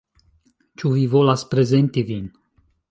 [0.81, 2.27] Ĉu vi volas prezenti vin